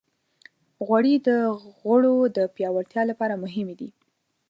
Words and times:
غوړې 0.85 1.15
د 1.27 1.29
غړو 1.81 2.15
د 2.37 2.37
پیاوړتیا 2.55 3.01
لپاره 3.11 3.41
مهمې 3.43 3.75
دي. 3.79 3.89